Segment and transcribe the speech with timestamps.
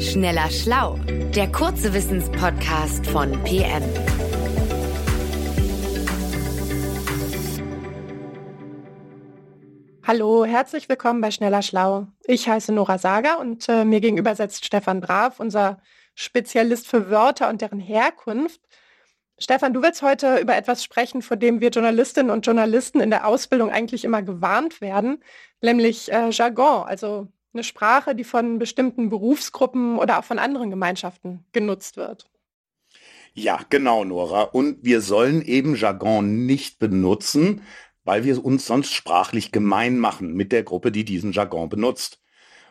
[0.00, 0.98] Schneller Schlau,
[1.34, 3.82] der kurze Wissenspodcast von PM.
[10.06, 12.08] Hallo, herzlich willkommen bei Schneller Schlau.
[12.26, 15.80] Ich heiße Nora Sager und äh, mir gegenüber setzt Stefan Draf, unser
[16.14, 18.60] Spezialist für Wörter und deren Herkunft.
[19.38, 23.26] Stefan, du willst heute über etwas sprechen, vor dem wir Journalistinnen und Journalisten in der
[23.26, 25.22] Ausbildung eigentlich immer gewarnt werden,
[25.62, 31.44] nämlich äh, Jargon, also eine Sprache, die von bestimmten Berufsgruppen oder auch von anderen Gemeinschaften
[31.52, 32.30] genutzt wird.
[33.34, 34.42] Ja, genau, Nora.
[34.42, 37.62] Und wir sollen eben Jargon nicht benutzen,
[38.04, 42.22] weil wir uns sonst sprachlich gemein machen mit der Gruppe, die diesen Jargon benutzt.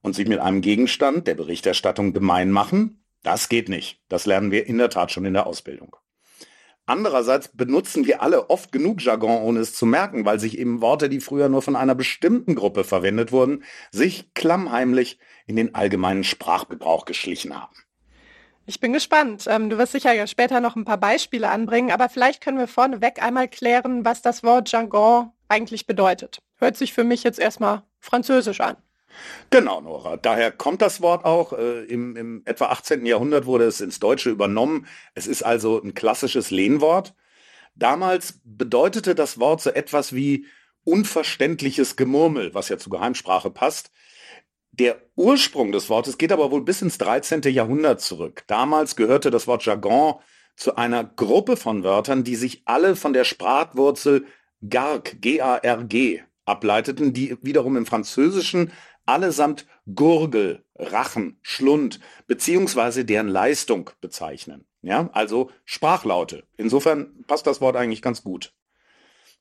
[0.00, 4.00] Und sich mit einem Gegenstand der Berichterstattung gemein machen, das geht nicht.
[4.08, 5.96] Das lernen wir in der Tat schon in der Ausbildung.
[6.88, 11.10] Andererseits benutzen wir alle oft genug Jargon, ohne es zu merken, weil sich eben Worte,
[11.10, 17.04] die früher nur von einer bestimmten Gruppe verwendet wurden, sich klammheimlich in den allgemeinen Sprachgebrauch
[17.04, 17.76] geschlichen haben.
[18.64, 19.44] Ich bin gespannt.
[19.48, 22.68] Ähm, du wirst sicher ja später noch ein paar Beispiele anbringen, aber vielleicht können wir
[22.68, 26.40] vorneweg einmal klären, was das Wort Jargon eigentlich bedeutet.
[26.56, 28.78] Hört sich für mich jetzt erstmal französisch an.
[29.50, 30.16] Genau, Nora.
[30.16, 31.52] Daher kommt das Wort auch.
[31.52, 33.06] Äh, im, Im etwa 18.
[33.06, 34.86] Jahrhundert wurde es ins Deutsche übernommen.
[35.14, 37.14] Es ist also ein klassisches Lehnwort.
[37.74, 40.46] Damals bedeutete das Wort so etwas wie
[40.84, 43.90] unverständliches Gemurmel, was ja zu Geheimsprache passt.
[44.72, 47.42] Der Ursprung des Wortes geht aber wohl bis ins 13.
[47.42, 48.44] Jahrhundert zurück.
[48.46, 50.14] Damals gehörte das Wort Jargon
[50.56, 54.26] zu einer Gruppe von Wörtern, die sich alle von der Sprachwurzel
[54.68, 58.72] Garg, G-A-R-G, ableiteten, die wiederum im Französischen
[59.08, 64.66] allesamt Gurgel, Rachen, Schlund beziehungsweise deren Leistung bezeichnen.
[64.82, 66.44] Ja, also Sprachlaute.
[66.56, 68.52] Insofern passt das Wort eigentlich ganz gut.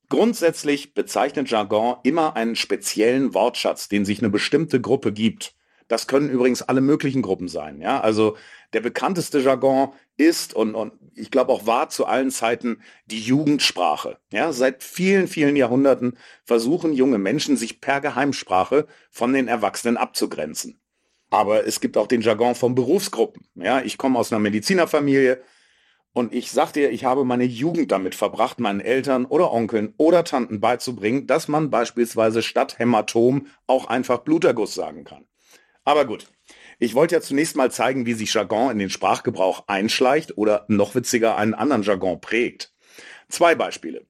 [0.10, 5.54] Grundsätzlich bezeichnet Jargon immer einen speziellen Wortschatz, den sich eine bestimmte Gruppe gibt.
[5.90, 7.82] Das können übrigens alle möglichen Gruppen sein.
[7.82, 8.38] Ja, also
[8.74, 14.18] der bekannteste Jargon ist und, und ich glaube auch war zu allen Zeiten die Jugendsprache.
[14.32, 20.80] Ja, seit vielen, vielen Jahrhunderten versuchen junge Menschen, sich per Geheimsprache von den Erwachsenen abzugrenzen.
[21.30, 23.48] Aber es gibt auch den Jargon von Berufsgruppen.
[23.56, 25.42] Ja, ich komme aus einer Medizinerfamilie
[26.14, 30.24] und ich sag dir, ich habe meine Jugend damit verbracht, meinen Eltern oder Onkeln oder
[30.24, 35.26] Tanten beizubringen, dass man beispielsweise statt Hämatom auch einfach Bluterguss sagen kann.
[35.84, 36.28] Aber gut,
[36.80, 40.96] ich wollte ja zunächst mal zeigen, wie sich Jargon in den Sprachgebrauch einschleicht oder noch
[40.96, 42.74] witziger einen anderen Jargon prägt.
[43.30, 44.06] Zwei Beispiele.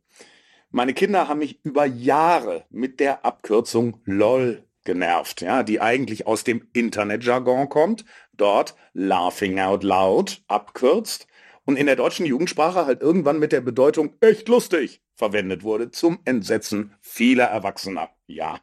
[0.69, 6.43] Meine Kinder haben mich über Jahre mit der Abkürzung LOL genervt, ja, die eigentlich aus
[6.43, 11.27] dem Internetjargon kommt, dort Laughing Out Loud abkürzt
[11.65, 16.19] und in der deutschen Jugendsprache halt irgendwann mit der Bedeutung echt lustig verwendet wurde zum
[16.25, 18.09] Entsetzen vieler Erwachsener.
[18.27, 18.59] Ja.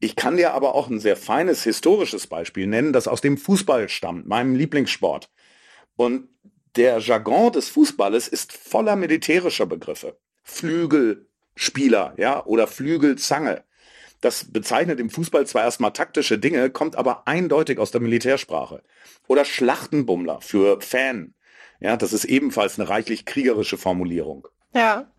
[0.00, 3.88] Ich kann dir aber auch ein sehr feines historisches Beispiel nennen, das aus dem Fußball
[3.88, 5.28] stammt, meinem Lieblingssport.
[5.96, 6.28] Und
[6.76, 10.16] der Jargon des Fußballes ist voller militärischer Begriffe.
[10.44, 13.64] Flügelspieler, ja, oder Flügelzange.
[14.20, 18.82] Das bezeichnet im Fußball zwar erstmal taktische Dinge, kommt aber eindeutig aus der Militärsprache.
[19.26, 21.34] Oder Schlachtenbummler für Fan.
[21.80, 24.48] Ja, das ist ebenfalls eine reichlich kriegerische Formulierung.
[24.74, 25.10] Ja.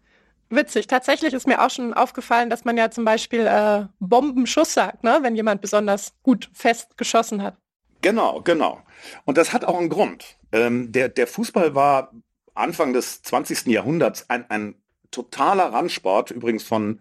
[0.50, 0.88] Witzig.
[0.88, 5.20] Tatsächlich ist mir auch schon aufgefallen, dass man ja zum Beispiel äh, Bombenschuss sagt, ne?
[5.22, 7.56] wenn jemand besonders gut fest geschossen hat.
[8.02, 8.82] Genau, genau.
[9.26, 10.38] Und das hat auch einen Grund.
[10.52, 12.12] Ähm, der, der Fußball war
[12.56, 13.68] Anfang des 20.
[13.68, 14.76] Jahrhunderts ein, ein
[15.12, 17.00] totaler Randsport, übrigens von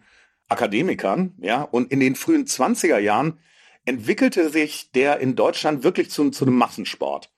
[0.49, 3.39] Akademikern, ja, und in den frühen 20er Jahren
[3.85, 7.31] entwickelte sich der in Deutschland wirklich zu, zu einem Massensport.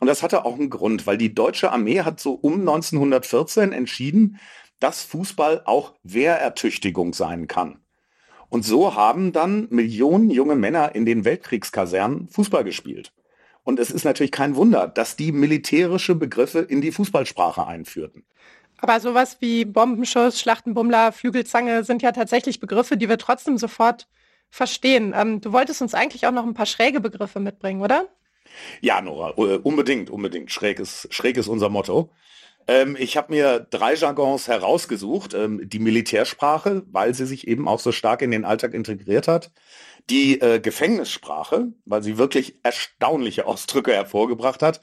[0.00, 4.38] Und das hatte auch einen Grund, weil die deutsche Armee hat so um 1914 entschieden,
[4.80, 7.80] dass Fußball auch Wehrertüchtigung sein kann.
[8.48, 13.12] Und so haben dann Millionen junge Männer in den Weltkriegskasernen Fußball gespielt.
[13.64, 18.24] Und es ist natürlich kein Wunder, dass die militärische Begriffe in die Fußballsprache einführten.
[18.78, 24.06] Aber sowas wie Bombenschuss, Schlachtenbummler, Flügelzange sind ja tatsächlich Begriffe, die wir trotzdem sofort
[24.50, 25.14] verstehen.
[25.16, 28.06] Ähm, du wolltest uns eigentlich auch noch ein paar schräge Begriffe mitbringen, oder?
[28.80, 30.52] Ja, Nora, äh, unbedingt, unbedingt.
[30.52, 32.10] Schräg ist, schräg ist unser Motto.
[32.66, 35.34] Ähm, ich habe mir drei Jargons herausgesucht.
[35.34, 39.50] Ähm, die Militärsprache, weil sie sich eben auch so stark in den Alltag integriert hat.
[40.10, 44.80] Die äh, Gefängnissprache, weil sie wirklich erstaunliche Ausdrücke hervorgebracht hat.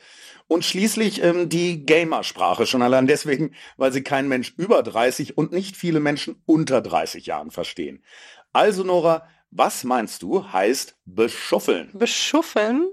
[0.47, 5.51] Und schließlich ähm, die Gamersprache, schon allein deswegen, weil sie kein Mensch über 30 und
[5.51, 8.03] nicht viele Menschen unter 30 Jahren verstehen.
[8.51, 11.89] Also Nora, was meinst du, heißt beschuffeln?
[11.93, 12.89] Beschuffeln?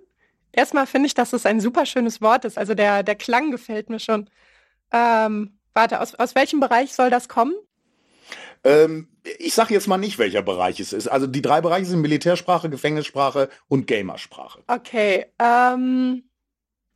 [0.52, 2.58] Erstmal finde ich, dass es ein super schönes Wort ist.
[2.58, 4.28] Also der, der Klang gefällt mir schon.
[4.92, 7.54] Ähm, warte, aus, aus welchem Bereich soll das kommen?
[8.64, 9.08] Ähm,
[9.38, 11.08] ich sage jetzt mal nicht, welcher Bereich es ist.
[11.08, 14.62] Also die drei Bereiche sind Militärsprache, Gefängnissprache und Gamersprache.
[14.66, 15.26] Okay.
[15.38, 16.24] Ähm,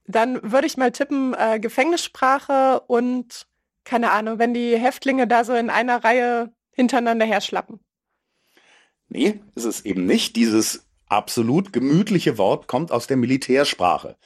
[0.07, 3.47] Dann würde ich mal tippen, äh, Gefängnissprache und
[3.85, 7.81] keine Ahnung, wenn die Häftlinge da so in einer Reihe hintereinander herschlappen.
[9.09, 10.37] Nee, ist es eben nicht.
[10.37, 14.17] Dieses absolut gemütliche Wort kommt aus der Militärsprache.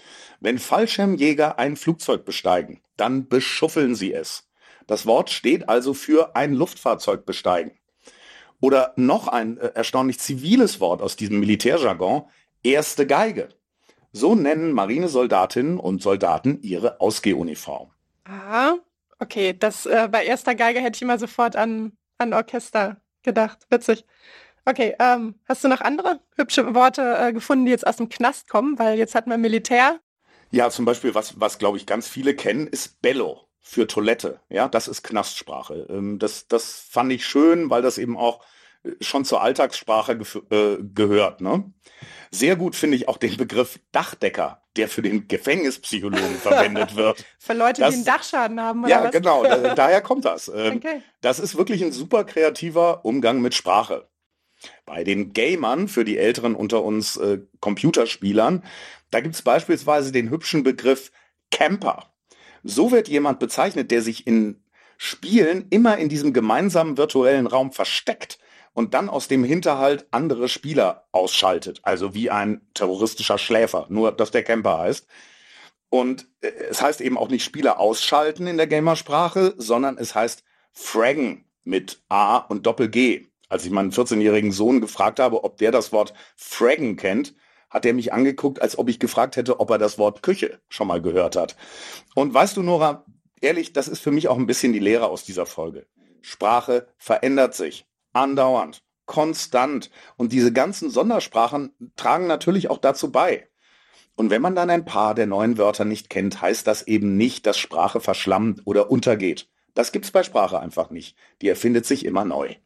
[0.40, 4.48] Wenn Fallschirmjäger ein Flugzeug besteigen, dann beschuffeln sie es.
[4.86, 7.72] Das Wort steht also für ein Luftfahrzeug besteigen.
[8.60, 12.22] Oder noch ein äh, erstaunlich ziviles Wort aus diesem Militärjargon,
[12.62, 13.48] erste Geige.
[14.12, 17.90] So nennen Marinesoldatinnen und Soldaten ihre Ausgehuniform.
[18.24, 18.74] Ah,
[19.18, 19.54] okay.
[19.58, 23.66] Das äh, bei erster Geige hätte ich immer sofort an, an Orchester gedacht.
[23.70, 24.04] Witzig.
[24.68, 28.48] Okay, ähm, hast du noch andere hübsche Worte äh, gefunden, die jetzt aus dem Knast
[28.48, 28.78] kommen?
[28.80, 30.00] Weil jetzt hatten wir Militär.
[30.50, 34.40] Ja, zum Beispiel, was, was glaube ich ganz viele kennen, ist Bello für Toilette.
[34.48, 35.86] Ja, das ist Knastsprache.
[35.88, 38.44] Ähm, das, das fand ich schön, weil das eben auch
[38.82, 40.18] äh, schon zur Alltagssprache
[40.50, 41.40] äh, gehört.
[41.40, 41.72] Ne?
[42.32, 47.24] Sehr gut finde ich auch den Begriff Dachdecker, der für den Gefängnispsychologen verwendet wird.
[47.38, 48.82] Für Leute, das, die einen Dachschaden haben.
[48.82, 49.12] Oder ja, was?
[49.12, 49.44] genau.
[49.44, 50.50] Da, daher kommt das.
[50.52, 51.02] Ähm, okay.
[51.20, 54.08] Das ist wirklich ein super kreativer Umgang mit Sprache.
[54.84, 58.64] Bei den Gamern, für die Älteren unter uns äh, Computerspielern,
[59.10, 61.12] da gibt es beispielsweise den hübschen Begriff
[61.50, 62.12] Camper.
[62.62, 64.62] So wird jemand bezeichnet, der sich in
[64.98, 68.38] Spielen immer in diesem gemeinsamen virtuellen Raum versteckt
[68.72, 71.80] und dann aus dem Hinterhalt andere Spieler ausschaltet.
[71.82, 75.06] Also wie ein terroristischer Schläfer, nur dass der Camper heißt.
[75.88, 80.44] Und äh, es heißt eben auch nicht Spieler ausschalten in der Gamersprache, sondern es heißt
[80.72, 83.26] fraggen mit A und Doppel G.
[83.48, 87.34] Als ich meinen 14-jährigen Sohn gefragt habe, ob der das Wort fraggen kennt,
[87.70, 90.88] hat er mich angeguckt, als ob ich gefragt hätte, ob er das Wort Küche schon
[90.88, 91.56] mal gehört hat.
[92.14, 93.04] Und weißt du, Nora,
[93.40, 95.86] ehrlich, das ist für mich auch ein bisschen die Lehre aus dieser Folge.
[96.22, 97.86] Sprache verändert sich.
[98.12, 98.82] Andauernd.
[99.04, 99.90] Konstant.
[100.16, 103.48] Und diese ganzen Sondersprachen tragen natürlich auch dazu bei.
[104.16, 107.46] Und wenn man dann ein paar der neuen Wörter nicht kennt, heißt das eben nicht,
[107.46, 109.48] dass Sprache verschlammt oder untergeht.
[109.74, 111.16] Das gibt's bei Sprache einfach nicht.
[111.42, 112.56] Die erfindet sich immer neu.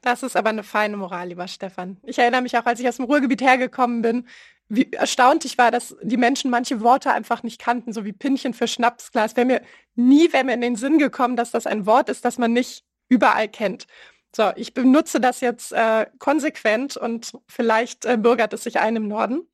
[0.00, 1.98] Das ist aber eine feine Moral, lieber Stefan.
[2.02, 4.26] Ich erinnere mich auch, als ich aus dem Ruhrgebiet hergekommen bin,
[4.68, 8.54] wie erstaunt ich war, dass die Menschen manche Worte einfach nicht kannten, so wie Pinchen
[8.54, 9.36] für Schnapsglas.
[9.36, 9.62] Wäre mir
[9.94, 12.84] nie wäre mir in den Sinn gekommen, dass das ein Wort ist, das man nicht
[13.08, 13.86] überall kennt.
[14.34, 19.08] So, ich benutze das jetzt äh, konsequent und vielleicht äh, bürgert es sich ein im
[19.08, 19.46] Norden.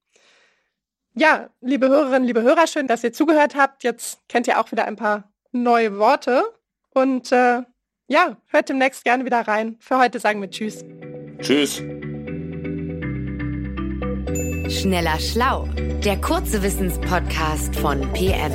[1.15, 3.83] Ja, liebe Hörerinnen, liebe Hörer, schön, dass ihr zugehört habt.
[3.83, 6.45] Jetzt kennt ihr auch wieder ein paar neue Worte
[6.91, 7.63] und äh,
[8.09, 9.77] ja, hört demnächst gerne wieder rein.
[9.79, 10.85] Für heute sagen wir Tschüss.
[11.41, 11.77] Tschüss.
[14.69, 15.67] Schneller Schlau,
[16.05, 18.53] der kurze Wissenspodcast von PM.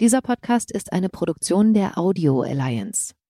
[0.00, 3.14] Dieser Podcast ist eine Produktion der Audio Alliance.